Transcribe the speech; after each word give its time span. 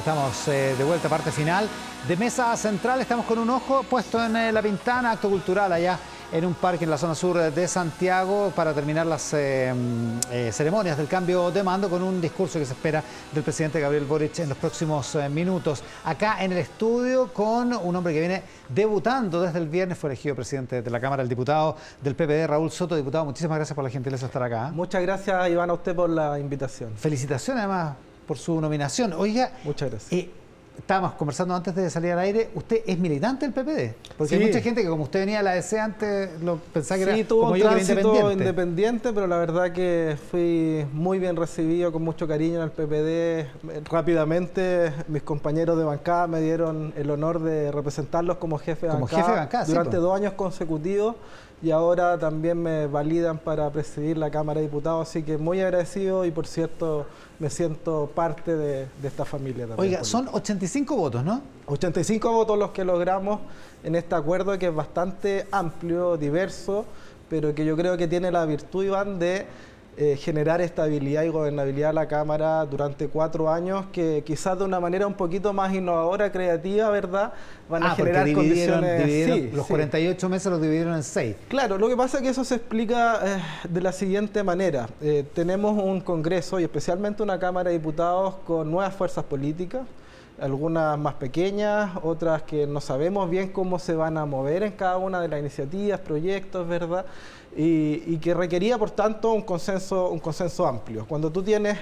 Estamos 0.00 0.48
eh, 0.48 0.74
de 0.78 0.82
vuelta 0.82 1.08
a 1.08 1.10
parte 1.10 1.30
final 1.30 1.68
de 2.08 2.16
Mesa 2.16 2.56
Central. 2.56 3.02
Estamos 3.02 3.26
con 3.26 3.38
un 3.38 3.50
ojo 3.50 3.82
puesto 3.82 4.24
en 4.24 4.34
eh, 4.34 4.50
La 4.50 4.62
Pintana, 4.62 5.10
acto 5.10 5.28
cultural 5.28 5.70
allá 5.70 5.98
en 6.32 6.46
un 6.46 6.54
parque 6.54 6.84
en 6.84 6.90
la 6.90 6.96
zona 6.96 7.14
sur 7.14 7.36
de 7.36 7.68
Santiago 7.68 8.50
para 8.56 8.72
terminar 8.72 9.04
las 9.04 9.34
eh, 9.34 9.74
ceremonias 10.52 10.96
del 10.96 11.06
cambio 11.06 11.50
de 11.50 11.62
mando 11.62 11.90
con 11.90 12.02
un 12.02 12.18
discurso 12.18 12.58
que 12.58 12.64
se 12.64 12.72
espera 12.72 13.04
del 13.30 13.42
presidente 13.42 13.78
Gabriel 13.78 14.06
Boric 14.06 14.38
en 14.38 14.48
los 14.48 14.56
próximos 14.56 15.18
minutos. 15.30 15.82
Acá 16.06 16.42
en 16.42 16.52
el 16.52 16.58
estudio 16.58 17.30
con 17.34 17.74
un 17.74 17.94
hombre 17.94 18.14
que 18.14 18.20
viene 18.20 18.42
debutando 18.70 19.42
desde 19.42 19.58
el 19.58 19.68
viernes, 19.68 19.98
fue 19.98 20.08
elegido 20.08 20.34
presidente 20.34 20.80
de 20.80 20.90
la 20.90 20.98
Cámara, 20.98 21.22
el 21.22 21.28
diputado 21.28 21.76
del 22.00 22.14
PPD, 22.14 22.46
Raúl 22.46 22.70
Soto. 22.70 22.96
Diputado, 22.96 23.26
muchísimas 23.26 23.56
gracias 23.56 23.74
por 23.74 23.84
la 23.84 23.90
gentileza 23.90 24.22
de 24.22 24.28
estar 24.28 24.42
acá. 24.42 24.70
Muchas 24.72 25.02
gracias, 25.02 25.50
Iván, 25.50 25.68
a 25.68 25.74
usted 25.74 25.94
por 25.94 26.08
la 26.08 26.38
invitación. 26.38 26.94
Felicitaciones 26.96 27.64
además 27.64 27.96
por 28.30 28.38
su 28.38 28.60
nominación. 28.60 29.12
Oiga, 29.14 29.50
muchas 29.64 29.90
gracias. 29.90 30.12
Eh, 30.12 30.30
estábamos 30.78 31.14
conversando 31.14 31.52
antes 31.52 31.74
de 31.74 31.90
salir 31.90 32.12
al 32.12 32.20
aire, 32.20 32.50
usted 32.54 32.82
es 32.86 32.96
militante 32.96 33.44
del 33.44 33.52
PPD, 33.52 34.14
porque 34.16 34.36
hay 34.36 34.46
mucha 34.46 34.60
gente 34.60 34.82
que 34.82 34.88
como 34.88 35.02
usted 35.02 35.18
venía 35.18 35.40
a 35.40 35.42
la 35.42 35.54
DC 35.54 35.80
antes 35.80 36.40
lo 36.40 36.58
pensaba 36.58 37.04
que 37.04 37.10
era 37.10 37.26
tuvo 37.26 37.40
como 37.40 37.52
un 37.54 37.58
yo, 37.58 37.76
independiente. 37.76 38.32
independiente, 38.34 39.12
pero 39.12 39.26
la 39.26 39.36
verdad 39.38 39.72
que 39.72 40.16
fui 40.30 40.86
muy 40.92 41.18
bien 41.18 41.34
recibido, 41.34 41.90
con 41.90 42.04
mucho 42.04 42.28
cariño 42.28 42.58
en 42.58 42.62
el 42.62 42.70
PPD. 42.70 43.90
Rápidamente 43.90 44.92
mis 45.08 45.24
compañeros 45.24 45.76
de 45.76 45.82
bancada 45.82 46.28
me 46.28 46.40
dieron 46.40 46.94
el 46.96 47.10
honor 47.10 47.40
de 47.40 47.72
representarlos 47.72 48.36
como 48.36 48.58
jefe 48.58 48.86
de 48.86 48.92
como 48.92 49.08
Jefe 49.08 49.28
de 49.28 49.38
bancada 49.38 49.64
durante 49.64 49.90
pues. 49.90 50.02
dos 50.02 50.14
años 50.14 50.34
consecutivos 50.34 51.16
y 51.62 51.72
ahora 51.72 52.16
también 52.16 52.62
me 52.62 52.86
validan 52.86 53.38
para 53.38 53.68
presidir 53.70 54.16
la 54.16 54.30
Cámara 54.30 54.60
de 54.60 54.66
Diputados, 54.66 55.08
así 55.08 55.24
que 55.24 55.36
muy 55.36 55.60
agradecido 55.60 56.24
y 56.24 56.30
por 56.30 56.46
cierto 56.46 57.06
me 57.40 57.48
siento 57.48 58.10
parte 58.14 58.54
de, 58.54 58.86
esta 59.02 59.24
familia 59.24 59.66
también. 59.66 59.94
Oiga, 59.94 60.04
son 60.04 60.28
85 60.30 60.94
votos, 60.94 61.24
¿no? 61.24 61.40
85 61.66 62.32
votos 62.32 62.58
los 62.58 62.70
que 62.70 62.84
logramos 62.84 63.40
en 63.82 63.96
este 63.96 64.14
acuerdo 64.14 64.58
que 64.58 64.66
es 64.66 64.74
bastante 64.74 65.46
amplio, 65.50 66.18
diverso, 66.18 66.84
pero 67.30 67.54
que 67.54 67.64
yo 67.64 67.76
creo 67.76 67.96
que 67.96 68.06
tiene 68.06 68.30
la 68.30 68.44
virtud, 68.44 68.84
Iván, 68.84 69.18
de 69.18 69.46
eh, 70.02 70.16
generar 70.16 70.62
estabilidad 70.62 71.24
y 71.24 71.28
gobernabilidad 71.28 71.90
a 71.90 71.92
la 71.92 72.08
Cámara 72.08 72.64
durante 72.64 73.08
cuatro 73.08 73.50
años, 73.50 73.84
que 73.92 74.22
quizás 74.24 74.58
de 74.58 74.64
una 74.64 74.80
manera 74.80 75.06
un 75.06 75.12
poquito 75.12 75.52
más 75.52 75.74
innovadora, 75.74 76.32
creativa, 76.32 76.88
¿verdad? 76.88 77.34
Van 77.68 77.82
a 77.82 77.92
ah, 77.92 77.94
generar 77.96 78.32
condiciones. 78.32 79.52
los 79.52 79.66
48 79.66 80.28
meses 80.30 80.50
los 80.50 80.62
dividieron 80.62 80.94
en 80.94 81.02
seis. 81.02 81.36
Claro, 81.48 81.76
lo 81.76 81.86
que 81.86 81.98
pasa 81.98 82.16
es 82.16 82.22
que 82.22 82.30
eso 82.30 82.44
se 82.44 82.54
explica 82.54 83.20
eh, 83.22 83.42
de 83.68 83.80
la 83.82 83.92
siguiente 83.92 84.42
manera. 84.42 84.88
Eh, 85.02 85.22
tenemos 85.34 85.76
un 85.76 86.00
Congreso 86.00 86.58
y 86.58 86.62
especialmente 86.62 87.22
una 87.22 87.38
Cámara 87.38 87.68
de 87.68 87.76
Diputados 87.76 88.36
con 88.46 88.70
nuevas 88.70 88.94
fuerzas 88.94 89.24
políticas 89.24 89.82
algunas 90.40 90.98
más 90.98 91.14
pequeñas, 91.14 91.90
otras 92.02 92.42
que 92.42 92.66
no 92.66 92.80
sabemos 92.80 93.28
bien 93.28 93.50
cómo 93.50 93.78
se 93.78 93.94
van 93.94 94.16
a 94.16 94.24
mover 94.24 94.62
en 94.62 94.72
cada 94.72 94.96
una 94.96 95.20
de 95.20 95.28
las 95.28 95.40
iniciativas, 95.40 96.00
proyectos, 96.00 96.66
¿verdad? 96.66 97.04
Y, 97.56 98.16
que 98.18 98.32
requería, 98.32 98.78
por 98.78 98.90
tanto, 98.90 99.32
un 99.32 99.42
consenso, 99.42 100.10
un 100.10 100.20
consenso 100.20 100.66
amplio. 100.66 101.04
Cuando 101.06 101.30
tú 101.30 101.42
tienes 101.42 101.78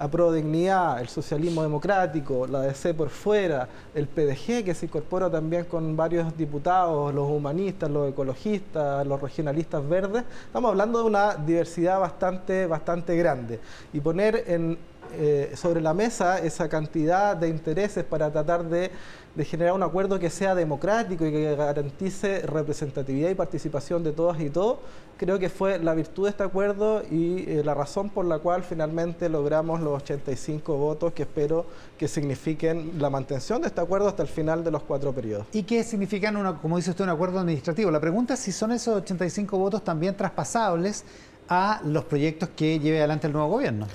a 0.00 0.08
Pro 0.08 0.32
Dignidad, 0.32 0.98
el 0.98 1.08
socialismo 1.08 1.62
democrático, 1.62 2.46
la 2.46 2.62
DC 2.62 2.94
por 2.94 3.10
fuera, 3.10 3.68
el 3.94 4.08
PDG 4.08 4.64
que 4.64 4.74
se 4.74 4.86
incorpora 4.86 5.30
también 5.30 5.66
con 5.66 5.94
varios 5.94 6.34
diputados, 6.38 7.14
los 7.14 7.28
humanistas, 7.28 7.90
los 7.90 8.08
ecologistas, 8.08 9.06
los 9.06 9.20
regionalistas 9.20 9.86
verdes, 9.86 10.24
estamos 10.46 10.70
hablando 10.70 11.00
de 11.00 11.04
una 11.04 11.34
diversidad 11.34 12.00
bastante, 12.00 12.66
bastante 12.66 13.14
grande. 13.14 13.60
Y 13.92 14.00
poner 14.00 14.42
eh, 15.12 15.52
sobre 15.54 15.82
la 15.82 15.92
mesa 15.92 16.38
esa 16.38 16.66
cantidad 16.66 17.36
de 17.36 17.48
intereses 17.48 18.02
para 18.02 18.30
tratar 18.32 18.64
de, 18.64 18.90
generar 19.44 19.72
un 19.74 19.82
acuerdo 19.82 20.18
que 20.18 20.30
sea 20.30 20.54
democrático 20.54 21.24
y 21.24 21.30
que 21.30 21.56
garantice 21.56 22.40
representatividad 22.40 23.30
y 23.30 23.34
participación 23.34 24.02
de 24.02 24.12
todas 24.12 24.40
y 24.40 24.50
todos, 24.50 24.78
creo 25.16 25.38
que 25.38 25.48
fue 25.48 25.78
la 25.78 25.94
virtud 25.94 26.24
de 26.24 26.30
este 26.30 26.42
acuerdo 26.42 27.02
y 27.10 27.44
eh, 27.46 27.62
la 27.64 27.74
razón 27.74 28.10
por 28.10 28.24
la 28.24 28.38
cual 28.38 28.62
finalmente 28.62 29.28
logramos 29.28 29.80
los 29.80 30.02
85 30.02 30.76
votos 30.76 31.12
que 31.12 31.22
espero 31.22 31.66
que 31.98 32.08
signifiquen 32.08 32.92
la 32.98 33.10
mantención 33.10 33.60
de 33.60 33.68
este 33.68 33.80
acuerdo 33.80 34.08
hasta 34.08 34.22
el 34.22 34.28
final 34.28 34.64
de 34.64 34.70
los 34.70 34.82
cuatro 34.82 35.12
periodos. 35.12 35.46
¿Y 35.52 35.62
qué 35.62 35.84
significan, 35.84 36.36
una, 36.36 36.58
como 36.58 36.76
dice 36.76 36.90
usted, 36.90 37.04
un 37.04 37.10
acuerdo 37.10 37.38
administrativo? 37.38 37.90
La 37.90 38.00
pregunta 38.00 38.34
es 38.34 38.40
si 38.40 38.50
son 38.50 38.72
esos 38.72 38.96
85 38.96 39.58
votos 39.58 39.84
también 39.84 40.16
traspasables 40.16 41.04
a 41.48 41.80
los 41.84 42.04
proyectos 42.04 42.48
que 42.56 42.78
lleve 42.78 42.98
adelante 42.98 43.26
el 43.26 43.32
nuevo 43.32 43.48
gobierno. 43.48 43.86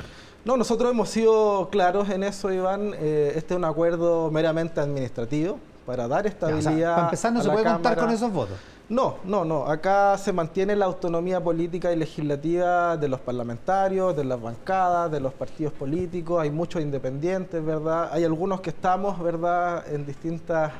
No, 0.45 0.57
nosotros 0.57 0.91
hemos 0.91 1.09
sido 1.09 1.69
claros 1.71 2.07
en 2.09 2.21
eso, 2.21 2.51
Iván. 2.51 2.93
Eh, 2.99 3.33
este 3.35 3.55
es 3.55 3.57
un 3.57 3.65
acuerdo 3.65 4.29
meramente 4.29 4.79
administrativo 4.79 5.57
para 5.87 6.07
dar 6.07 6.27
estabilidad. 6.27 6.93
para 6.93 7.07
empezar, 7.07 7.33
no 7.33 7.41
se 7.41 7.49
puede 7.49 7.63
contar 7.63 7.97
con 7.97 8.11
esos 8.11 8.31
votos. 8.31 8.55
No, 8.87 9.15
no, 9.23 9.43
no. 9.43 9.65
Acá 9.65 10.15
se 10.19 10.31
mantiene 10.31 10.75
la 10.75 10.85
autonomía 10.85 11.43
política 11.43 11.91
y 11.91 11.95
legislativa 11.95 12.95
de 12.95 13.07
los 13.07 13.19
parlamentarios, 13.21 14.15
de 14.15 14.23
las 14.23 14.39
bancadas, 14.39 15.11
de 15.11 15.19
los 15.19 15.33
partidos 15.33 15.73
políticos. 15.73 16.39
Hay 16.39 16.51
muchos 16.51 16.79
independientes, 16.79 17.65
¿verdad? 17.65 18.09
Hay 18.11 18.23
algunos 18.23 18.61
que 18.61 18.69
estamos, 18.69 19.19
¿verdad?, 19.19 19.83
en 19.91 20.05
distintas 20.05 20.71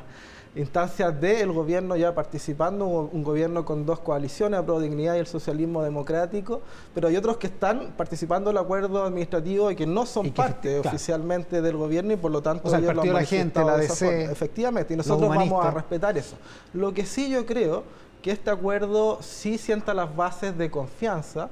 instancias 0.56 1.20
del 1.20 1.52
gobierno 1.52 1.96
ya 1.96 2.16
participando, 2.16 2.86
un 2.88 3.24
gobierno 3.24 3.66
con 3.66 3.86
dos 3.86 4.00
coaliciones, 4.00 4.62
Pro 4.62 4.80
Dignidad 4.80 5.16
y 5.16 5.20
el 5.20 5.28
Socialismo 5.28 5.84
Democrático, 5.84 6.62
pero 6.94 7.10
hay 7.10 7.18
otros 7.18 7.38
que 7.38 7.48
están 7.48 7.94
participando 7.98 8.50
del 8.50 8.58
acuerdo 8.58 9.04
administrativo 9.04 9.70
y 9.70 9.76
que 9.76 9.86
no 9.86 10.06
son 10.06 10.32
parte 10.32 10.80
oficialmente 10.80 11.62
del 11.62 11.76
gobierno 11.76 12.14
y 12.14 12.16
por 12.18 12.32
lo 12.32 12.42
tanto... 12.42 12.68
O 12.68 12.70
sea, 12.70 12.80
el 12.80 12.86
Partido 12.86 13.14
de 13.14 13.22
la 13.22 13.26
Gente, 13.26 13.64
la 13.64 13.78
DC... 13.78 14.32
Efectivamente, 14.32 14.94
y 14.94 14.98
nosotros 14.98 15.30
vamos 15.30 15.66
a 15.66 15.72
respetar 15.72 16.18
eso. 16.18 16.38
Lo 16.74 16.94
que 16.94 17.06
sí 17.06 17.30
yo 17.30 17.46
creo 17.46 17.84
que 18.22 18.32
este 18.32 18.50
acuerdo 18.50 19.20
sí 19.22 19.58
sienta 19.58 19.94
las 19.94 20.16
bases 20.16 20.58
de 20.58 20.72
confianza, 20.72 21.50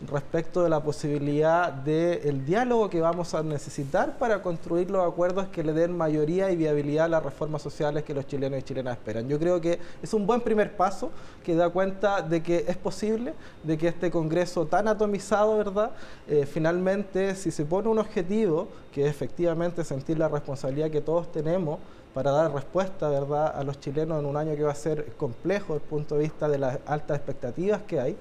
respecto 0.00 0.62
de 0.62 0.68
la 0.68 0.82
posibilidad 0.82 1.72
del 1.72 2.44
diálogo 2.44 2.90
que 2.90 3.00
vamos 3.00 3.32
a 3.34 3.42
necesitar 3.42 4.18
para 4.18 4.42
construir 4.42 4.90
los 4.90 5.06
acuerdos 5.06 5.48
que 5.48 5.64
le 5.64 5.72
den 5.72 5.96
mayoría 5.96 6.50
y 6.50 6.56
viabilidad 6.56 7.06
a 7.06 7.08
las 7.08 7.22
reformas 7.22 7.62
sociales 7.62 8.04
que 8.04 8.12
los 8.12 8.26
chilenos 8.26 8.58
y 8.58 8.62
chilenas 8.62 8.98
esperan. 8.98 9.26
Yo 9.26 9.38
creo 9.38 9.60
que 9.60 9.78
es 10.02 10.12
un 10.12 10.26
buen 10.26 10.42
primer 10.42 10.76
paso 10.76 11.10
que 11.42 11.54
da 11.54 11.70
cuenta 11.70 12.20
de 12.20 12.42
que 12.42 12.64
es 12.68 12.76
posible, 12.76 13.32
de 13.62 13.78
que 13.78 13.88
este 13.88 14.10
Congreso 14.10 14.66
tan 14.66 14.86
atomizado, 14.86 15.56
¿verdad? 15.56 15.92
Eh, 16.28 16.44
finalmente, 16.44 17.34
si 17.34 17.50
se 17.50 17.64
pone 17.64 17.88
un 17.88 17.98
objetivo, 17.98 18.68
que 18.92 19.04
es 19.04 19.10
efectivamente 19.10 19.82
sentir 19.82 20.18
la 20.18 20.28
responsabilidad 20.28 20.90
que 20.90 21.00
todos 21.00 21.32
tenemos, 21.32 21.78
para 22.16 22.30
dar 22.30 22.50
respuesta 22.50 23.10
¿verdad? 23.10 23.52
a 23.54 23.62
los 23.62 23.78
chilenos 23.78 24.18
en 24.18 24.24
un 24.24 24.38
año 24.38 24.56
que 24.56 24.62
va 24.62 24.72
a 24.72 24.74
ser 24.74 25.12
complejo 25.18 25.74
desde 25.74 25.84
el 25.84 25.90
punto 25.90 26.14
de 26.14 26.22
vista 26.22 26.48
de 26.48 26.56
las 26.56 26.78
altas 26.86 27.18
expectativas 27.18 27.82
que 27.82 28.00
hay, 28.00 28.16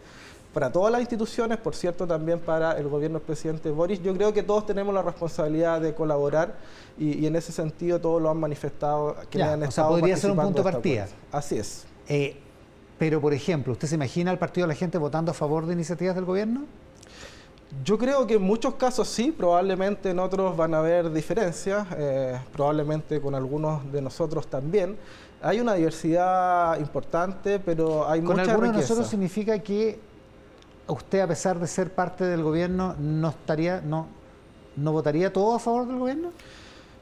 para 0.56 0.72
todas 0.72 0.90
las 0.90 1.02
instituciones, 1.02 1.58
por 1.58 1.76
cierto, 1.76 2.08
también 2.08 2.40
para 2.40 2.78
el 2.78 2.88
gobierno 2.88 3.20
del 3.20 3.26
presidente 3.26 3.70
Boris. 3.72 4.02
Yo 4.02 4.14
creo 4.14 4.32
que 4.32 4.42
todos 4.42 4.66
tenemos 4.66 4.94
la 4.94 5.02
responsabilidad 5.02 5.82
de 5.82 5.94
colaborar 5.94 6.56
y, 6.98 7.26
en 7.26 7.36
ese 7.36 7.52
sentido 7.52 8.00
todos 8.00 8.22
lo 8.22 8.30
han 8.30 8.38
manifestado. 8.38 9.18
Que 9.30 9.44
han 9.44 9.62
o 9.62 9.70
sea, 9.70 9.90
podría 9.90 10.16
ser 10.16 10.32
un 10.32 10.38
punto 10.38 10.64
de 10.64 10.72
partida. 10.72 11.08
Así 11.30 11.58
es. 11.58 11.86
Eh, 12.08 12.38
pero, 12.98 13.20
por 13.20 13.34
ejemplo, 13.34 13.74
¿usted 13.74 13.90
se 13.90 13.96
imagina 13.96 14.32
al 14.32 14.40
partido 14.40 14.66
de 14.66 14.74
la 14.74 14.80
gente 14.80 14.98
votando 14.98 15.30
a 15.30 15.34
favor 15.34 15.66
de 15.66 15.74
iniciativas 15.74 16.16
del 16.16 16.24
gobierno? 16.24 16.62
Yo 17.84 17.98
creo 17.98 18.26
que 18.26 18.36
en 18.36 18.44
muchos 18.44 18.76
casos 18.76 19.10
sí, 19.10 19.34
probablemente 19.38 20.12
en 20.12 20.20
otros 20.20 20.56
van 20.56 20.74
a 20.74 20.78
haber 20.78 21.12
diferencias, 21.12 21.86
eh, 21.98 22.40
probablemente 22.54 23.20
con 23.20 23.36
algunos 23.36 23.92
de 23.92 24.02
nosotros 24.02 24.48
también. 24.48 24.96
Hay 25.42 25.60
una 25.60 25.74
diversidad 25.74 26.80
importante, 26.80 27.60
pero 27.60 28.10
hay 28.10 28.22
con 28.22 28.38
mucha 28.38 28.52
algunos 28.52 28.72
de 28.72 28.82
nosotros 28.84 29.06
significa 29.06 29.60
que 29.60 30.15
usted, 30.88 31.22
a 31.22 31.28
pesar 31.28 31.60
de 31.60 31.68
ser 31.68 31.94
parte 31.94 32.26
del 32.26 32.44
gobierno, 32.44 32.96
no 33.00 33.30
estaría, 33.30 33.82
no, 33.82 34.08
no 34.76 34.92
votaría 34.92 35.32
todo 35.32 35.56
a 35.56 35.60
favor 35.60 35.88
del 35.88 35.98
gobierno? 35.98 36.32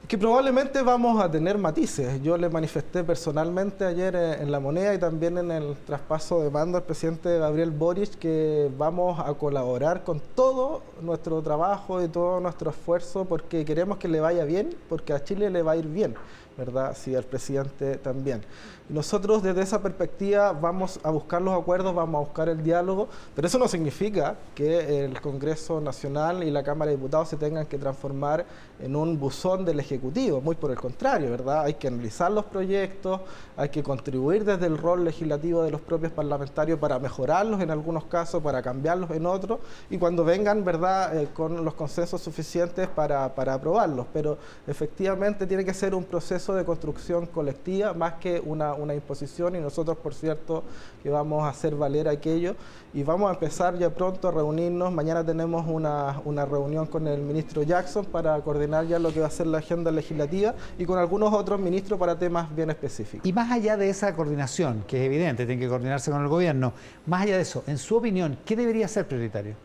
Que 0.07 0.17
probablemente 0.17 0.81
vamos 0.81 1.23
a 1.23 1.31
tener 1.31 1.57
matices. 1.57 2.21
Yo 2.21 2.37
le 2.37 2.49
manifesté 2.49 3.05
personalmente 3.05 3.85
ayer 3.85 4.13
en 4.15 4.51
La 4.51 4.59
Moneda 4.59 4.93
y 4.93 4.97
también 4.97 5.37
en 5.37 5.49
el 5.49 5.77
traspaso 5.77 6.41
de 6.41 6.49
mando 6.49 6.77
al 6.77 6.83
presidente 6.83 7.39
Gabriel 7.39 7.71
Boric 7.71 8.19
que 8.19 8.69
vamos 8.77 9.17
a 9.17 9.33
colaborar 9.35 10.03
con 10.03 10.21
todo 10.35 10.81
nuestro 11.01 11.41
trabajo 11.41 12.03
y 12.03 12.09
todo 12.09 12.41
nuestro 12.41 12.71
esfuerzo 12.71 13.23
porque 13.23 13.63
queremos 13.63 13.97
que 13.97 14.09
le 14.09 14.19
vaya 14.19 14.43
bien, 14.43 14.75
porque 14.89 15.13
a 15.13 15.23
Chile 15.23 15.49
le 15.49 15.63
va 15.63 15.71
a 15.71 15.77
ir 15.77 15.87
bien. 15.87 16.15
¿Verdad? 16.57 16.97
Sí, 16.99 17.15
al 17.15 17.23
presidente 17.23 17.97
también. 17.97 18.43
Nosotros 18.89 19.41
desde 19.41 19.61
esa 19.61 19.81
perspectiva 19.81 20.51
vamos 20.51 20.99
a 21.03 21.09
buscar 21.09 21.41
los 21.41 21.57
acuerdos, 21.57 21.95
vamos 21.95 22.15
a 22.15 22.25
buscar 22.25 22.49
el 22.49 22.61
diálogo, 22.61 23.07
pero 23.33 23.47
eso 23.47 23.57
no 23.57 23.67
significa 23.67 24.35
que 24.53 25.05
el 25.05 25.21
Congreso 25.21 25.79
Nacional 25.79 26.43
y 26.43 26.51
la 26.51 26.63
Cámara 26.63 26.91
de 26.91 26.97
Diputados 26.97 27.29
se 27.29 27.37
tengan 27.37 27.65
que 27.65 27.77
transformar 27.77 28.45
en 28.81 28.95
un 28.95 29.17
buzón 29.19 29.63
de 29.63 29.73
legislación 29.73 29.83
Ejecutivo, 29.83 30.41
muy 30.41 30.55
por 30.55 30.71
el 30.71 30.77
contrario, 30.77 31.29
¿verdad? 31.29 31.65
Hay 31.65 31.75
que 31.75 31.87
analizar 31.87 32.31
los 32.31 32.45
proyectos, 32.45 33.21
hay 33.55 33.69
que 33.69 33.83
contribuir 33.83 34.43
desde 34.43 34.65
el 34.65 34.77
rol 34.77 35.03
legislativo 35.03 35.61
de 35.61 35.69
los 35.71 35.81
propios 35.81 36.11
parlamentarios 36.11 36.79
para 36.79 36.97
mejorarlos 36.99 37.61
en 37.61 37.69
algunos 37.69 38.05
casos, 38.05 38.41
para 38.41 38.61
cambiarlos 38.61 39.11
en 39.11 39.25
otros, 39.25 39.59
y 39.89 39.97
cuando 39.97 40.23
vengan, 40.23 40.63
¿verdad?, 40.63 41.15
eh, 41.17 41.27
con 41.33 41.63
los 41.63 41.73
consensos 41.75 42.21
suficientes 42.21 42.87
para, 42.87 43.25
aprobarlos. 43.25 44.07
Pero 44.13 44.37
efectivamente 44.65 45.45
tiene 45.45 45.63
que 45.63 45.73
ser 45.73 45.93
un 45.93 46.05
proceso 46.05 46.42
de 46.51 46.65
construcción 46.65 47.27
colectiva 47.27 47.93
más 47.93 48.15
que 48.15 48.41
una, 48.43 48.73
una 48.73 48.93
imposición, 48.93 49.55
y 49.55 49.59
nosotros, 49.59 49.95
por 49.97 50.13
cierto, 50.13 50.63
que 51.01 51.09
vamos 51.09 51.43
a 51.43 51.49
hacer 51.49 51.75
valer 51.75 52.09
aquello, 52.09 52.55
y 52.93 53.03
vamos 53.03 53.29
a 53.29 53.35
empezar 53.35 53.77
ya 53.77 53.89
pronto 53.89 54.27
a 54.27 54.31
reunirnos. 54.31 54.91
Mañana 54.91 55.25
tenemos 55.25 55.65
una, 55.67 56.21
una 56.25 56.45
reunión 56.45 56.85
con 56.87 57.07
el 57.07 57.21
ministro 57.21 57.63
Jackson 57.63 58.05
para 58.05 58.39
coordinar 58.41 58.85
ya 58.85 58.99
lo 58.99 59.13
que 59.13 59.21
va 59.21 59.27
a 59.27 59.31
ser 59.31 59.47
la 59.47 59.59
agenda 59.59 59.89
legislativa 59.91 60.53
y 60.77 60.85
con 60.85 60.99
algunos 60.99 61.33
otros 61.33 61.59
ministros 61.59 61.97
para 61.97 62.19
temas 62.19 62.53
bien 62.53 62.69
específicos. 62.69 63.25
Y 63.25 63.31
más 63.31 63.51
allá 63.51 63.77
de 63.77 63.89
esa 63.89 64.13
coordinación, 64.13 64.83
que 64.87 64.99
es 64.99 65.05
evidente, 65.05 65.45
tiene 65.45 65.61
que 65.61 65.69
coordinarse 65.69 66.11
con 66.11 66.21
el 66.21 66.27
gobierno, 66.27 66.73
más 67.05 67.21
allá 67.21 67.37
de 67.37 67.43
eso, 67.43 67.63
en 67.67 67.77
su 67.77 67.95
opinión, 67.95 68.37
¿qué 68.45 68.55
debería 68.55 68.87
ser 68.87 69.07
prioritario? 69.07 69.55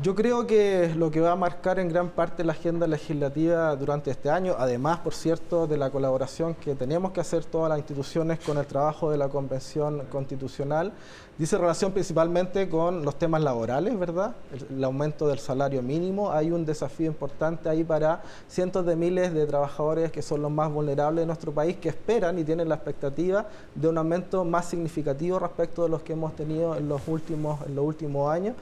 Yo 0.00 0.14
creo 0.14 0.46
que 0.46 0.94
lo 0.94 1.10
que 1.10 1.20
va 1.20 1.32
a 1.32 1.36
marcar 1.36 1.80
en 1.80 1.88
gran 1.88 2.10
parte 2.10 2.44
la 2.44 2.52
agenda 2.52 2.86
legislativa 2.86 3.74
durante 3.74 4.12
este 4.12 4.30
año, 4.30 4.54
además, 4.56 5.00
por 5.00 5.12
cierto, 5.12 5.66
de 5.66 5.76
la 5.76 5.90
colaboración 5.90 6.54
que 6.54 6.76
tenemos 6.76 7.10
que 7.10 7.18
hacer 7.20 7.44
todas 7.44 7.68
las 7.68 7.80
instituciones 7.80 8.38
con 8.38 8.58
el 8.58 8.66
trabajo 8.66 9.10
de 9.10 9.18
la 9.18 9.28
Convención 9.28 10.04
Constitucional, 10.08 10.92
dice 11.36 11.58
relación 11.58 11.90
principalmente 11.90 12.68
con 12.68 13.04
los 13.04 13.18
temas 13.18 13.42
laborales, 13.42 13.98
¿verdad? 13.98 14.36
El, 14.70 14.84
aumento 14.84 15.26
del 15.26 15.40
salario 15.40 15.82
mínimo. 15.82 16.30
Hay 16.30 16.52
un 16.52 16.64
desafío 16.64 17.08
importante 17.08 17.68
ahí 17.68 17.82
para 17.82 18.22
cientos 18.46 18.86
de 18.86 18.94
miles 18.94 19.34
de 19.34 19.46
trabajadores 19.46 20.12
que 20.12 20.22
son 20.22 20.42
los 20.42 20.50
más 20.52 20.70
vulnerables 20.72 21.22
de 21.22 21.26
nuestro 21.26 21.50
país, 21.50 21.76
que 21.76 21.88
esperan 21.88 22.38
y 22.38 22.44
tienen 22.44 22.68
la 22.68 22.76
expectativa 22.76 23.48
de 23.74 23.88
un 23.88 23.98
aumento 23.98 24.44
más 24.44 24.66
significativo 24.66 25.40
respecto 25.40 25.82
de 25.82 25.88
los 25.88 26.02
que 26.02 26.12
hemos 26.12 26.36
tenido 26.36 26.76
en 26.76 26.88
los 26.88 27.02
últimos, 27.08 27.66
en 27.66 27.74
los 27.74 27.84
últimos 27.84 28.32
años. 28.32 28.54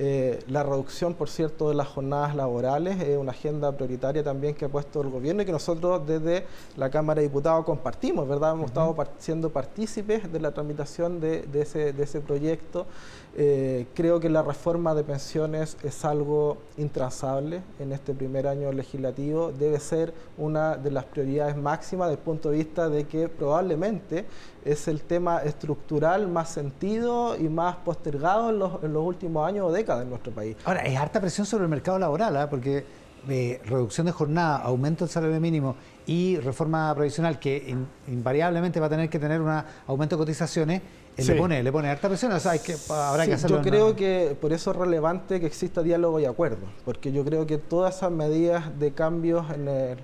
Eh, 0.00 0.38
la 0.46 0.62
reducción, 0.62 1.14
por 1.14 1.28
cierto, 1.28 1.70
de 1.70 1.74
las 1.74 1.88
jornadas 1.88 2.36
laborales 2.36 3.00
es 3.00 3.18
una 3.18 3.32
agenda 3.32 3.72
prioritaria 3.72 4.22
también 4.22 4.54
que 4.54 4.66
ha 4.66 4.68
puesto 4.68 5.02
el 5.02 5.10
gobierno 5.10 5.42
y 5.42 5.44
que 5.44 5.50
nosotros 5.50 6.06
desde 6.06 6.46
la 6.76 6.88
Cámara 6.88 7.20
de 7.20 7.26
Diputados 7.26 7.64
compartimos, 7.64 8.28
¿verdad? 8.28 8.52
Hemos 8.52 8.66
estado 8.66 8.94
siendo 9.18 9.50
partícipes 9.50 10.32
de 10.32 10.38
la 10.38 10.52
tramitación 10.52 11.18
de, 11.18 11.48
ese, 11.52 11.92
de 11.92 12.04
ese, 12.04 12.20
proyecto. 12.20 12.86
Eh, 13.36 13.86
creo 13.92 14.20
que 14.20 14.28
la 14.28 14.42
reforma 14.42 14.94
de 14.94 15.02
pensiones 15.02 15.76
es 15.82 16.04
algo 16.04 16.58
intransable 16.76 17.62
en 17.80 17.90
este 17.90 18.14
primer 18.14 18.46
año 18.46 18.70
legislativo. 18.70 19.50
Debe 19.50 19.80
ser 19.80 20.14
una 20.36 20.76
de 20.76 20.92
las 20.92 21.06
prioridades 21.06 21.56
máximas 21.56 22.08
desde 22.08 22.20
el 22.20 22.24
punto 22.24 22.50
de 22.50 22.58
vista 22.58 22.88
de 22.88 23.04
que 23.08 23.28
probablemente 23.28 24.26
es 24.64 24.86
el 24.86 25.02
tema 25.02 25.38
estructural 25.38 26.28
más 26.28 26.50
sentido 26.50 27.36
y 27.36 27.48
más 27.48 27.76
postergado 27.76 28.50
en 28.50 28.58
los, 28.60 28.84
en 28.84 28.92
los 28.92 29.04
últimos 29.04 29.46
años 29.46 29.66
o 29.66 29.72
décadas 29.72 29.87
en 29.96 30.10
nuestro 30.10 30.32
país. 30.32 30.56
Ahora, 30.64 30.80
es 30.82 30.96
harta 30.96 31.20
presión 31.20 31.46
sobre 31.46 31.64
el 31.64 31.70
mercado 31.70 31.98
laboral, 31.98 32.36
¿eh? 32.36 32.46
porque 32.48 32.84
eh, 33.28 33.60
reducción 33.64 34.06
de 34.06 34.12
jornada, 34.12 34.58
aumento 34.58 35.04
del 35.04 35.12
salario 35.12 35.40
mínimo 35.40 35.76
y 36.06 36.36
reforma 36.38 36.94
provisional 36.94 37.38
que 37.38 37.74
invariablemente 38.06 38.80
va 38.80 38.86
a 38.86 38.90
tener 38.90 39.10
que 39.10 39.18
tener 39.18 39.40
un 39.40 39.62
aumento 39.86 40.16
de 40.16 40.20
cotizaciones, 40.20 40.82
eh, 41.16 41.24
le, 41.24 41.34
pone, 41.34 41.62
le 41.62 41.72
pone 41.72 41.88
harta 41.88 42.08
presión, 42.08 42.32
o 42.32 42.38
sea, 42.38 42.52
hay 42.52 42.60
que, 42.60 42.76
habrá 42.88 43.26
que 43.26 43.34
hacerlo. 43.34 43.56
Yo 43.56 43.62
creo 43.62 43.96
que 43.96 44.36
por 44.40 44.52
eso 44.52 44.70
es 44.70 44.76
relevante 44.76 45.40
que 45.40 45.46
exista 45.46 45.82
diálogo 45.82 46.20
y 46.20 46.26
acuerdo, 46.26 46.66
porque 46.84 47.10
yo 47.10 47.24
creo 47.24 47.46
que 47.46 47.58
todas 47.58 47.96
esas 47.96 48.12
medidas 48.12 48.78
de 48.78 48.92
cambios 48.92 49.50
en 49.50 49.66
el 49.68 49.98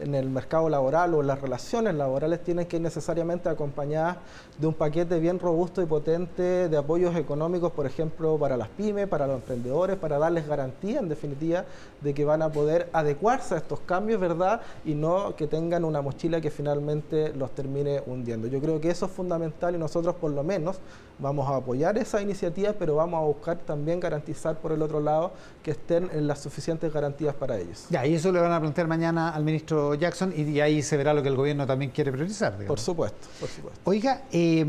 en 0.00 0.14
el 0.14 0.28
mercado 0.28 0.68
laboral 0.68 1.14
o 1.14 1.22
las 1.22 1.40
relaciones 1.40 1.94
laborales 1.94 2.42
tienen 2.42 2.66
que 2.66 2.76
ir 2.76 2.82
necesariamente 2.82 3.48
acompañadas 3.48 4.16
de 4.58 4.66
un 4.66 4.74
paquete 4.74 5.20
bien 5.20 5.38
robusto 5.38 5.82
y 5.82 5.86
potente 5.86 6.68
de 6.68 6.76
apoyos 6.76 7.14
económicos, 7.16 7.72
por 7.72 7.86
ejemplo, 7.86 8.38
para 8.38 8.56
las 8.56 8.68
pymes, 8.68 9.08
para 9.08 9.26
los 9.26 9.36
emprendedores, 9.36 9.96
para 9.96 10.18
darles 10.18 10.46
garantía, 10.46 11.00
en 11.00 11.08
definitiva, 11.08 11.64
de 12.00 12.14
que 12.14 12.24
van 12.24 12.42
a 12.42 12.50
poder 12.50 12.88
adecuarse 12.92 13.54
a 13.54 13.58
estos 13.58 13.80
cambios, 13.80 14.20
¿verdad? 14.20 14.60
Y 14.84 14.94
no 14.94 15.36
que 15.36 15.46
tengan 15.46 15.84
una 15.84 16.02
mochila 16.02 16.40
que 16.40 16.50
finalmente 16.50 17.32
los 17.34 17.50
termine 17.52 18.02
hundiendo. 18.06 18.46
Yo 18.48 18.60
creo 18.60 18.80
que 18.80 18.90
eso 18.90 19.06
es 19.06 19.12
fundamental 19.12 19.74
y 19.74 19.78
nosotros 19.78 20.14
por 20.16 20.30
lo 20.30 20.42
menos 20.42 20.80
vamos 21.18 21.48
a 21.48 21.56
apoyar 21.56 21.98
esa 21.98 22.20
iniciativa, 22.22 22.72
pero 22.78 22.96
vamos 22.96 23.20
a 23.20 23.24
buscar 23.24 23.58
también 23.58 24.00
garantizar 24.00 24.56
por 24.56 24.72
el 24.72 24.82
otro 24.82 25.00
lado 25.00 25.32
que 25.62 25.72
estén 25.72 26.08
en 26.12 26.26
las 26.26 26.40
suficientes 26.40 26.92
garantías 26.92 27.34
para 27.34 27.58
ellos. 27.58 27.86
Ya, 27.90 28.06
y 28.06 28.14
eso 28.14 28.32
le 28.32 28.40
van 28.40 28.52
a 28.52 28.60
plantear 28.60 28.88
mañana 28.88 29.30
al 29.30 29.44
ministro 29.44 29.89
Jackson 29.94 30.32
y, 30.36 30.60
ahí 30.60 30.82
se 30.82 30.96
verá 30.96 31.14
lo 31.14 31.22
que 31.22 31.28
el 31.28 31.36
gobierno 31.36 31.66
también 31.66 31.90
quiere 31.90 32.12
priorizar. 32.12 32.56
Por 32.66 32.80
supuesto, 32.80 33.28
por 33.38 33.48
supuesto. 33.48 33.80
Oiga, 33.84 34.22
eh, 34.32 34.64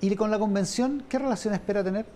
¿y 0.00 0.16
con 0.16 0.30
la 0.30 0.38
convención 0.38 1.04
qué 1.08 1.18
relación 1.18 1.54
espera 1.54 1.84
tener? 1.84 2.06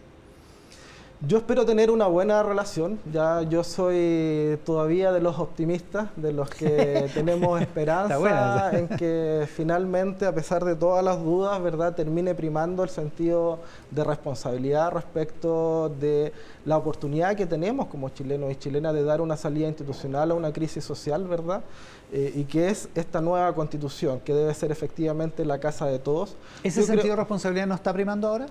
Yo 1.21 1.39
espero 1.39 1.65
tener 1.65 1.91
una 1.91 2.07
buena 2.07 2.43
relación. 2.43 2.99
Ya 3.11 3.43
yo 3.43 3.65
soy 3.65 4.59
todavía 4.65 5.11
de 5.11 5.21
los 5.21 5.39
optimistas, 5.39 6.09
de 6.17 6.33
los 6.33 6.51
que 6.51 7.09
tenemos 7.15 7.61
esperanza 7.61 8.77
en 8.77 8.89
que 8.89 9.49
finalmente, 9.55 10.27
a 10.27 10.35
pesar 10.35 10.65
de 10.65 10.75
todas 10.75 11.03
las 11.05 11.23
dudas, 11.23 11.63
verdad, 11.63 11.95
termine 11.95 12.35
primando 12.35 12.83
el 12.83 12.91
sentido 12.91 13.61
de 13.91 14.05
responsabilidad 14.05 14.93
respecto 14.93 15.89
de 16.01 16.33
la 16.67 16.77
oportunidad 16.77 17.37
que 17.37 17.47
tenemos 17.47 17.87
como 17.87 18.11
chilenos 18.11 18.53
y 18.53 18.57
chilenas 18.57 18.93
de 18.93 19.05
dar 19.05 19.21
una 19.21 19.37
salida 19.37 19.69
institucional 19.69 20.31
a 20.31 20.35
una 20.35 20.53
crisis 20.53 20.85
social, 20.85 21.27
verdad, 21.27 21.63
eh, 22.13 22.33
y 22.35 22.45
que 22.45 22.69
es 22.69 22.89
esta 22.95 23.21
nueva 23.21 23.55
constitución 23.55 24.21
que 24.21 24.35
debe 24.35 24.53
ser 24.53 24.73
efectivamente 24.73 25.45
la 25.45 25.59
casa 25.59 25.87
de 25.87 25.99
todos. 25.99 26.37
¿Ese 26.63 26.83
sentido 26.83 27.11
de 27.11 27.17
responsabilidad 27.17 27.67
no 27.67 27.75
está 27.75 27.93
primando 27.93 28.29
ahora? 28.29 28.47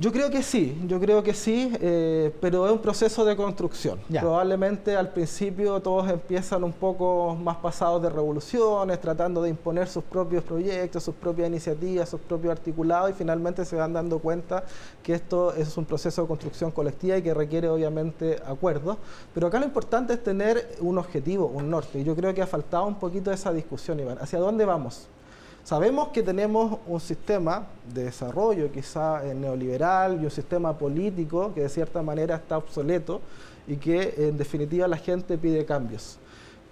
Yo 0.00 0.10
creo 0.12 0.30
que 0.30 0.42
sí, 0.42 0.80
yo 0.86 0.98
creo 0.98 1.22
que 1.22 1.34
sí, 1.34 1.70
eh, 1.78 2.34
pero 2.40 2.64
es 2.64 2.72
un 2.72 2.78
proceso 2.78 3.22
de 3.22 3.36
construcción. 3.36 4.00
Probablemente 4.08 4.96
al 4.96 5.12
principio 5.12 5.78
todos 5.80 6.08
empiezan 6.08 6.64
un 6.64 6.72
poco 6.72 7.36
más 7.36 7.58
pasados 7.58 8.00
de 8.00 8.08
revoluciones, 8.08 8.98
tratando 8.98 9.42
de 9.42 9.50
imponer 9.50 9.88
sus 9.88 10.02
propios 10.02 10.42
proyectos, 10.42 11.02
sus 11.02 11.14
propias 11.14 11.48
iniciativas, 11.48 12.08
sus 12.08 12.20
propios 12.20 12.52
articulados 12.52 13.10
y 13.10 13.12
finalmente 13.12 13.62
se 13.66 13.76
van 13.76 13.92
dando 13.92 14.20
cuenta 14.20 14.64
que 15.02 15.12
esto 15.12 15.52
es 15.52 15.76
un 15.76 15.84
proceso 15.84 16.22
de 16.22 16.28
construcción 16.28 16.70
colectiva 16.70 17.18
y 17.18 17.22
que 17.22 17.34
requiere 17.34 17.68
obviamente 17.68 18.40
acuerdos. 18.46 18.96
Pero 19.34 19.48
acá 19.48 19.58
lo 19.58 19.66
importante 19.66 20.14
es 20.14 20.22
tener 20.22 20.78
un 20.80 20.96
objetivo, 20.96 21.44
un 21.44 21.68
norte. 21.68 21.98
Y 21.98 22.04
yo 22.04 22.16
creo 22.16 22.32
que 22.32 22.40
ha 22.40 22.46
faltado 22.46 22.86
un 22.86 22.98
poquito 22.98 23.30
esa 23.30 23.52
discusión, 23.52 24.00
Iván. 24.00 24.16
¿Hacia 24.18 24.38
dónde 24.38 24.64
vamos? 24.64 25.10
Sabemos 25.70 26.08
que 26.08 26.24
tenemos 26.24 26.80
un 26.88 26.98
sistema 26.98 27.68
de 27.94 28.02
desarrollo 28.02 28.72
quizá 28.72 29.24
eh, 29.24 29.36
neoliberal 29.36 30.20
y 30.20 30.24
un 30.24 30.30
sistema 30.32 30.76
político 30.76 31.54
que 31.54 31.60
de 31.60 31.68
cierta 31.68 32.02
manera 32.02 32.34
está 32.34 32.58
obsoleto 32.58 33.20
y 33.68 33.76
que 33.76 34.14
en 34.16 34.36
definitiva 34.36 34.88
la 34.88 34.96
gente 34.96 35.38
pide 35.38 35.64
cambios. 35.64 36.18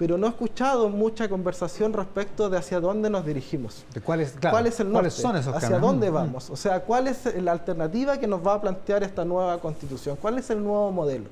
Pero 0.01 0.19
no 0.19 0.27
he 0.27 0.31
escuchado 0.31 0.89
mucha 0.89 1.29
conversación 1.29 1.93
respecto 1.93 2.51
de 2.51 2.59
hacia 2.59 2.81
dónde 2.81 3.09
nos 3.09 3.25
dirigimos. 3.25 3.85
cuál, 4.05 4.23
es, 4.23 4.35
¿Cuál 4.41 4.67
es 4.67 4.81
el 4.81 4.91
norte? 4.91 5.11
son 5.11 5.37
esos 5.37 5.55
¿Hacia 5.55 5.79
dónde 5.79 6.11
vamos? 6.11 6.51
O 6.51 6.57
sea, 6.57 6.81
¿cuál 6.81 7.07
es 7.07 7.33
la 7.41 7.53
alternativa 7.53 8.19
que 8.19 8.27
nos 8.27 8.45
va 8.45 8.55
a 8.55 8.61
plantear 8.61 9.05
esta 9.05 9.25
nueva 9.25 9.61
constitución? 9.61 10.19
¿Cuál 10.21 10.39
es 10.39 10.51
el 10.51 10.61
nuevo 10.61 10.91
modelo? 10.91 11.27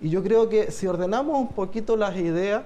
Y 0.00 0.10
yo 0.10 0.22
creo 0.22 0.48
que 0.48 0.70
si 0.70 0.86
ordenamos 0.86 1.36
un 1.36 1.48
poquito 1.48 1.96
las 1.96 2.16
ideas, 2.16 2.62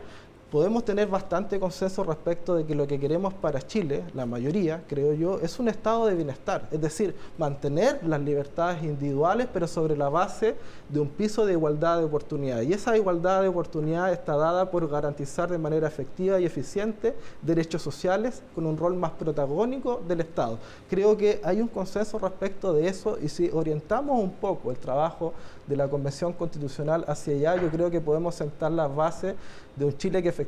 podemos 0.55 0.85
tener 0.85 1.09
bastante 1.09 1.59
consenso 1.59 2.05
respecto 2.05 2.55
de 2.55 2.65
que 2.65 2.77
lo 2.77 2.87
que 2.87 3.01
queremos 3.01 3.35
para 3.35 3.61
Chile, 3.61 4.05
la 4.15 4.25
mayoría, 4.25 4.85
creo 4.87 5.13
yo, 5.13 5.41
es 5.41 5.59
un 5.59 5.67
estado 5.67 6.07
de 6.07 6.15
bienestar, 6.15 6.69
es 6.71 6.81
decir, 6.81 7.13
mantener 7.39 7.99
las 8.07 8.21
libertades 8.21 8.81
individuales, 8.85 9.49
pero 9.53 9.67
sobre 9.67 9.97
la 9.97 10.09
base 10.09 10.55
de 10.89 11.01
un 11.01 11.09
piso 11.09 11.45
de 11.45 11.55
igualdad 11.55 11.99
de 11.99 12.05
oportunidades. 12.05 12.69
Y 12.69 12.73
esa 12.73 12.97
igualdad 12.97 13.43
de 13.43 13.49
oportunidades 13.49 14.17
está 14.17 14.37
dada 14.37 14.71
por 14.71 14.89
garantizar 14.89 15.51
de 15.51 15.59
manera 15.59 15.89
efectiva 15.89 16.39
y 16.39 16.45
eficiente 16.45 17.17
derechos 17.43 17.83
sociales 17.83 18.41
con 18.55 18.65
un 18.65 18.77
rol 18.77 18.95
más 18.95 19.11
protagónico 19.11 20.03
del 20.07 20.21
Estado. 20.21 20.61
Creo 20.89 21.17
que 21.17 21.41
hay 21.43 21.61
un 21.61 21.67
consenso 21.67 22.17
respecto 22.21 22.73
de 22.73 22.87
eso 22.87 23.19
y 23.21 23.29
si 23.29 23.51
orientamos 23.53 24.21
un 24.21 24.31
poco 24.31 24.71
el 24.71 24.77
trabajo 24.77 25.33
de 25.67 25.77
la 25.77 25.89
Convención 25.89 26.33
Constitucional 26.33 27.05
hacia 27.09 27.35
allá, 27.35 27.61
yo 27.61 27.69
creo 27.71 27.91
que 27.91 28.01
podemos 28.01 28.37
sentar 28.37 28.71
las 28.71 28.95
bases 28.95 29.35
de 29.75 29.85
un 29.85 29.97
Chile 29.97 30.23
que 30.23 30.29
efectivamente 30.29 30.44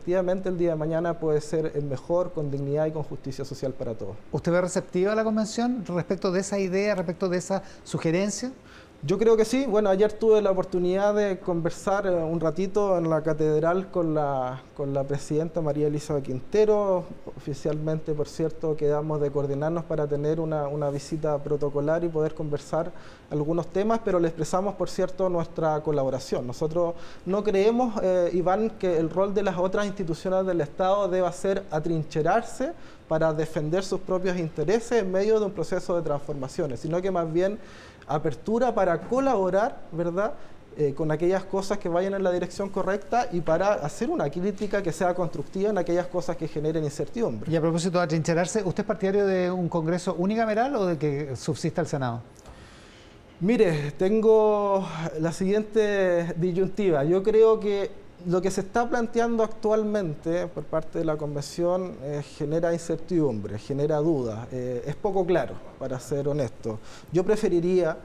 el 0.48 0.58
día 0.58 0.70
de 0.70 0.76
mañana 0.76 1.18
puede 1.18 1.40
ser 1.40 1.72
el 1.74 1.84
mejor 1.84 2.32
con 2.32 2.50
dignidad 2.50 2.86
y 2.86 2.92
con 2.92 3.02
justicia 3.02 3.44
social 3.44 3.72
para 3.72 3.94
todos. 3.94 4.16
¿Usted 4.32 4.52
ve 4.52 4.60
receptiva 4.60 5.12
a 5.12 5.14
la 5.14 5.24
Convención 5.24 5.84
respecto 5.86 6.30
de 6.30 6.40
esa 6.40 6.58
idea, 6.58 6.94
respecto 6.94 7.28
de 7.28 7.38
esa 7.38 7.62
sugerencia? 7.84 8.52
Yo 9.02 9.18
creo 9.18 9.36
que 9.36 9.44
sí. 9.44 9.66
Bueno, 9.66 9.90
ayer 9.90 10.10
tuve 10.12 10.40
la 10.40 10.50
oportunidad 10.50 11.14
de 11.14 11.38
conversar 11.38 12.06
eh, 12.06 12.10
un 12.10 12.40
ratito 12.40 12.96
en 12.96 13.10
la 13.10 13.22
catedral 13.22 13.90
con 13.90 14.14
la, 14.14 14.62
con 14.74 14.94
la 14.94 15.04
presidenta 15.04 15.60
María 15.60 15.86
Elisa 15.86 16.20
Quintero. 16.22 17.04
Oficialmente, 17.36 18.14
por 18.14 18.26
cierto, 18.26 18.74
quedamos 18.74 19.20
de 19.20 19.30
coordinarnos 19.30 19.84
para 19.84 20.06
tener 20.06 20.40
una, 20.40 20.66
una 20.66 20.88
visita 20.88 21.36
protocolar 21.38 22.04
y 22.04 22.08
poder 22.08 22.34
conversar 22.34 22.90
algunos 23.30 23.66
temas, 23.68 24.00
pero 24.02 24.18
le 24.18 24.28
expresamos, 24.28 24.74
por 24.74 24.88
cierto, 24.88 25.28
nuestra 25.28 25.78
colaboración. 25.82 26.46
Nosotros 26.46 26.94
no 27.26 27.44
creemos, 27.44 28.00
eh, 28.02 28.30
Iván, 28.32 28.70
que 28.70 28.96
el 28.96 29.10
rol 29.10 29.34
de 29.34 29.42
las 29.42 29.58
otras 29.58 29.86
instituciones 29.86 30.46
del 30.46 30.62
Estado 30.62 31.06
deba 31.08 31.30
ser 31.32 31.64
atrincherarse 31.70 32.72
para 33.08 33.32
defender 33.32 33.84
sus 33.84 34.00
propios 34.00 34.36
intereses 34.36 35.02
en 35.02 35.12
medio 35.12 35.38
de 35.38 35.46
un 35.46 35.52
proceso 35.52 35.94
de 35.94 36.02
transformaciones, 36.02 36.80
sino 36.80 37.00
que 37.00 37.10
más 37.10 37.32
bien 37.32 37.58
apertura 38.08 38.75
para 38.75 39.00
colaborar, 39.00 39.80
¿verdad? 39.92 40.34
Eh, 40.78 40.92
con 40.92 41.10
aquellas 41.10 41.42
cosas 41.44 41.78
que 41.78 41.88
vayan 41.88 42.12
en 42.12 42.22
la 42.22 42.30
dirección 42.30 42.68
correcta 42.68 43.28
y 43.32 43.40
para 43.40 43.72
hacer 43.75 44.10
una 44.10 44.28
crítica 44.28 44.82
que 44.82 44.92
sea 44.92 45.14
constructiva 45.14 45.70
en 45.70 45.78
aquellas 45.78 46.06
cosas 46.06 46.36
que 46.36 46.48
generen 46.48 46.84
incertidumbre. 46.84 47.50
Y 47.50 47.56
a 47.56 47.62
propósito 47.62 47.96
de 47.96 48.04
atrincherarse, 48.04 48.62
¿usted 48.62 48.82
es 48.82 48.86
partidario 48.86 49.26
de 49.26 49.50
un 49.50 49.70
Congreso 49.70 50.14
unicameral 50.18 50.76
o 50.76 50.84
de 50.84 50.98
que 50.98 51.34
subsista 51.34 51.80
el 51.80 51.86
Senado? 51.86 52.20
Mire, 53.40 53.92
tengo 53.92 54.86
la 55.18 55.32
siguiente 55.32 56.34
disyuntiva. 56.36 57.04
Yo 57.04 57.22
creo 57.22 57.58
que 57.58 57.90
lo 58.26 58.42
que 58.42 58.50
se 58.50 58.62
está 58.62 58.88
planteando 58.88 59.45
actualmente 59.45 60.49
por 60.49 60.64
parte 60.64 60.99
de 60.99 61.04
la 61.04 61.16
Convención 61.16 61.97
eh, 62.02 62.23
genera 62.37 62.73
incertidumbre, 62.73 63.59
genera 63.59 63.99
dudas, 63.99 64.49
eh, 64.50 64.83
es 64.85 64.97
poco 64.97 65.25
claro, 65.25 65.54
para 65.78 66.00
ser 66.00 66.26
honesto. 66.26 66.80
Yo 67.12 67.25
preferiría 67.25 67.97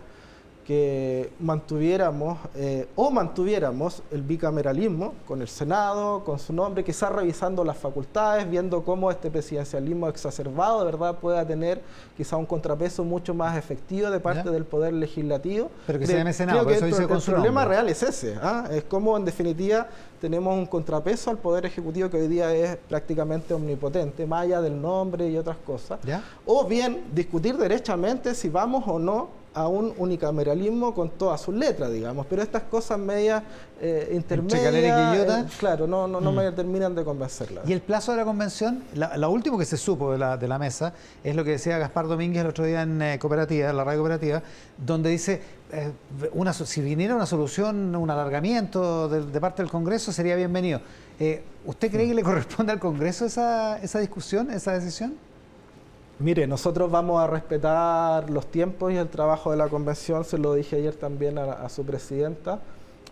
que 0.65 1.31
mantuviéramos 1.39 2.37
eh, 2.55 2.87
o 2.95 3.09
mantuviéramos 3.09 4.03
el 4.11 4.21
bicameralismo 4.21 5.13
con 5.27 5.41
el 5.41 5.47
Senado, 5.47 6.23
con 6.23 6.39
su 6.39 6.53
nombre, 6.53 6.83
quizás 6.83 7.11
revisando 7.11 7.63
las 7.63 7.77
facultades, 7.77 8.49
viendo 8.49 8.83
cómo 8.83 9.09
este 9.11 9.31
presidencialismo 9.31 10.07
exacerbado, 10.07 10.85
¿verdad?, 10.85 11.15
pueda 11.15 11.45
tener 11.45 11.81
quizás 12.15 12.33
un 12.33 12.45
contrapeso 12.45 13.03
mucho 13.03 13.33
más 13.33 13.57
efectivo 13.57 14.09
de 14.09 14.19
parte 14.19 14.49
del 14.49 14.65
Poder 14.65 14.93
Legislativo. 14.93 15.69
Pero 15.87 15.99
que 15.99 16.07
se 16.07 16.17
llame 16.17 16.33
Senado, 16.33 16.69
eso 16.69 16.85
dice 16.85 17.07
con 17.07 17.17
el 17.17 17.23
problema 17.23 17.65
real 17.65 17.89
es 17.89 18.03
ese, 18.03 18.37
¿ah? 18.41 18.67
es 18.71 18.83
como 18.83 19.17
en 19.17 19.25
definitiva 19.25 19.87
tenemos 20.21 20.55
un 20.55 20.67
contrapeso 20.67 21.31
al 21.31 21.39
Poder 21.39 21.65
Ejecutivo 21.65 22.09
que 22.09 22.17
hoy 22.17 22.27
día 22.27 22.53
es 22.53 22.77
prácticamente 22.77 23.55
omnipotente, 23.55 24.27
más 24.27 24.43
allá 24.43 24.61
del 24.61 24.79
nombre 24.79 25.27
y 25.27 25.35
otras 25.35 25.57
cosas. 25.57 25.99
O 26.45 26.65
bien 26.65 27.05
discutir 27.13 27.57
derechamente 27.57 28.35
si 28.35 28.47
vamos 28.47 28.83
o 28.87 28.99
no 28.99 29.40
a 29.53 29.67
un 29.67 29.93
unicameralismo 29.97 30.93
con 30.93 31.09
todas 31.09 31.41
sus 31.41 31.53
letras, 31.53 31.91
digamos, 31.91 32.25
pero 32.27 32.41
estas 32.41 32.63
cosas 32.63 32.97
medias 32.97 33.43
eh, 33.81 34.11
intermedias, 34.13 34.73
eh, 34.73 35.45
claro, 35.59 35.87
no, 35.87 36.07
no, 36.07 36.21
no 36.21 36.31
mm. 36.31 36.35
me 36.35 36.51
terminan 36.51 36.95
de 36.95 37.03
convencerla. 37.03 37.61
¿Y 37.65 37.73
el 37.73 37.81
plazo 37.81 38.11
de 38.11 38.17
la 38.19 38.25
convención? 38.25 38.83
lo 38.93 39.31
último 39.31 39.57
que 39.57 39.65
se 39.65 39.75
supo 39.75 40.13
de 40.13 40.17
la, 40.17 40.37
de 40.37 40.47
la, 40.47 40.57
mesa 40.57 40.93
es 41.23 41.35
lo 41.35 41.43
que 41.43 41.51
decía 41.51 41.77
Gaspar 41.79 42.07
Domínguez 42.07 42.43
el 42.43 42.49
otro 42.49 42.65
día 42.65 42.83
en 42.83 43.01
eh, 43.01 43.19
Cooperativa, 43.19 43.69
en 43.69 43.77
la 43.77 43.83
radio 43.83 43.99
Cooperativa, 43.99 44.41
donde 44.77 45.09
dice, 45.09 45.41
una, 46.33 46.53
si 46.53 46.81
viniera 46.81 47.15
una 47.15 47.25
solución, 47.25 47.95
un 47.95 48.09
alargamiento 48.09 49.09
de, 49.09 49.39
parte 49.39 49.61
del 49.61 49.71
Congreso, 49.71 50.11
sería 50.11 50.35
bienvenido. 50.35 50.81
¿Usted 51.65 51.91
cree 51.91 52.07
que 52.07 52.13
le 52.13 52.23
corresponde 52.23 52.71
al 52.71 52.79
Congreso 52.79 53.25
esa, 53.25 53.77
esa 53.79 53.99
discusión, 53.99 54.49
esa 54.49 54.71
decisión? 54.73 55.15
Mire, 56.21 56.45
nosotros 56.45 56.91
vamos 56.91 57.19
a 57.19 57.25
respetar 57.25 58.29
los 58.29 58.45
tiempos 58.45 58.93
y 58.93 58.95
el 58.95 59.09
trabajo 59.09 59.49
de 59.49 59.57
la 59.57 59.69
convención, 59.69 60.23
se 60.23 60.37
lo 60.37 60.53
dije 60.53 60.75
ayer 60.75 60.93
también 60.93 61.39
a, 61.39 61.67
su 61.67 61.83
presidenta, 61.83 62.59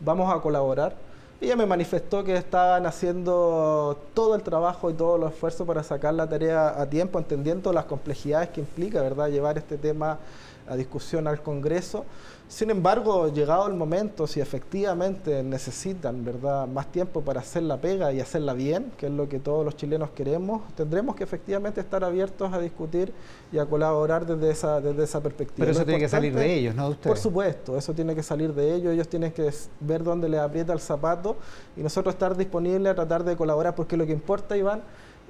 vamos 0.01 0.31
a 0.31 0.39
colaborar. 0.39 0.93
Ella 1.41 1.55
me 1.55 1.65
manifestó 1.65 2.23
que 2.23 2.35
estaban 2.35 2.85
haciendo 2.85 3.97
todo 4.13 4.35
el 4.35 4.43
trabajo 4.43 4.91
y 4.91 4.93
todo 4.93 5.15
el 5.15 5.23
esfuerzo 5.23 5.65
para 5.65 5.81
sacar 5.81 6.13
la 6.13 6.29
tarea 6.29 6.79
a 6.79 6.85
tiempo, 6.87 7.17
entendiendo 7.17 7.73
las 7.73 7.85
complejidades 7.85 8.49
que 8.49 8.59
implica, 8.59 9.01
¿verdad?, 9.01 9.29
llevar 9.29 9.57
este 9.57 9.77
tema 9.77 10.19
a 10.69 10.75
discusión 10.75 11.27
al 11.27 11.41
Congreso. 11.41 12.05
Sin 12.47 12.71
embargo, 12.71 13.31
llegado 13.31 13.67
el 13.67 13.75
momento, 13.75 14.25
si 14.25 14.41
efectivamente 14.41 15.43
necesitan 15.43 16.25
¿verdad? 16.25 16.67
más 16.67 16.91
tiempo 16.91 17.21
para 17.21 17.41
hacer 17.41 17.61
la 17.61 17.77
pega 17.77 18.11
y 18.11 18.19
hacerla 18.19 18.53
bien, 18.53 18.91
que 18.97 19.05
es 19.05 19.11
lo 19.11 19.29
que 19.29 19.37
todos 19.37 19.63
los 19.63 19.75
chilenos 19.75 20.09
queremos, 20.11 20.63
tendremos 20.75 21.15
que 21.15 21.23
efectivamente 21.23 21.79
estar 21.79 22.03
abiertos 22.03 22.51
a 22.51 22.59
discutir 22.59 23.13
y 23.51 23.59
a 23.59 23.67
colaborar 23.67 24.25
desde 24.25 24.49
esa, 24.49 24.81
desde 24.81 25.03
esa 25.03 25.21
perspectiva. 25.21 25.59
Pero 25.59 25.71
eso 25.71 25.85
tiene 25.85 25.99
que 25.99 26.09
salir 26.09 26.33
de 26.33 26.53
ellos, 26.55 26.73
¿no? 26.73 26.91
Por 26.93 27.17
supuesto, 27.17 27.77
eso 27.77 27.93
tiene 27.93 28.15
que 28.15 28.23
salir 28.23 28.51
de 28.53 28.73
ellos, 28.73 28.93
ellos 28.93 29.07
tienen 29.07 29.31
que 29.31 29.51
ver 29.79 30.03
dónde 30.03 30.27
les 30.27 30.39
aprieta 30.39 30.73
el 30.73 30.79
zapato 30.79 31.37
y 31.77 31.81
nosotros 31.81 32.15
estar 32.15 32.35
disponibles 32.35 32.91
a 32.91 32.95
tratar 32.95 33.23
de 33.23 33.35
colaborar, 33.35 33.75
porque 33.75 33.95
lo 33.95 34.07
que 34.07 34.13
importa, 34.13 34.57
Iván, 34.57 34.81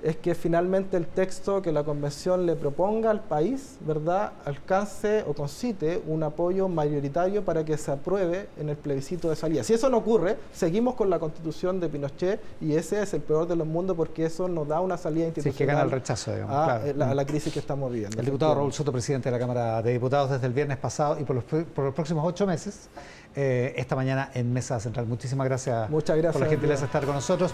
es 0.04 0.18
que 0.18 0.36
finalmente 0.36 0.98
el 0.98 1.06
texto 1.06 1.62
que 1.62 1.72
la 1.72 1.84
convención 1.84 2.46
le 2.46 2.56
proponga 2.56 3.12
al 3.12 3.22
país, 3.22 3.78
¿verdad?, 3.82 4.34
alcance 4.46 5.24
o 5.28 5.34
concite 5.34 6.02
un 6.08 6.24
apoyo 6.24 6.68
mayoritario 6.68 7.44
para 7.44 7.64
que 7.66 7.78
se 7.78 7.92
apruebe 7.92 8.48
en 8.58 8.70
el 8.70 8.78
plebiscito 8.78 9.30
de 9.30 9.36
salida. 9.36 9.64
Si 9.64 9.74
eso 9.74 9.90
no 9.90 9.98
ocurre, 9.98 10.38
seguimos 10.54 10.96
con 10.96 11.10
la 11.10 11.20
constitución 11.20 11.80
de 11.80 11.90
Pinochet 11.90 12.42
y 12.62 12.76
ese 12.76 13.02
es 13.02 13.14
el 13.14 13.22
peor 13.22 13.48
de 13.48 13.56
los 13.56 13.68
mundos 13.68 13.96
porque 13.96 14.26
eso 14.26 14.48
nos 14.48 14.68
da 14.68 14.80
una 14.82 14.98
salida 14.98 15.26
institucional. 15.26 15.54
Sí, 15.54 15.58
que 15.58 15.66
gana 15.66 15.82
el 15.82 15.92
rechazo, 15.92 16.34
digamos, 16.34 16.56
a, 16.56 16.80
la, 17.14 17.26
crisis 17.26 17.54
que 17.54 17.60
estamos 17.60 17.92
viviendo. 17.92 18.20
El 18.20 18.26
diputado 18.26 18.56
Raúl 18.56 18.74
Soto, 18.74 18.92
presidente 18.92 19.30
de 19.30 19.34
la 19.34 19.40
Cámara 19.40 19.82
de 19.82 19.94
Diputados 19.94 20.32
desde 20.32 20.48
el 20.48 20.54
viernes 20.54 20.78
pasado 20.78 21.20
y 21.20 21.24
por 21.24 21.36
los, 21.36 21.44
por 21.44 21.86
los 21.86 21.94
próximos 21.94 22.26
ocho 22.26 22.48
meses, 22.48 22.90
eh, 23.36 23.74
esta 23.78 23.96
mañana 23.96 24.32
en 24.34 24.52
Mesa 24.52 24.80
Central. 24.80 25.06
Muchísimas 25.06 25.48
gracias, 25.48 25.90
Muchas 25.90 26.18
gracias 26.18 26.34
por 26.34 26.42
la 26.42 26.50
gentileza 26.50 26.82
de 26.82 26.86
estar 26.88 27.06
con 27.06 27.14
nosotros. 27.16 27.54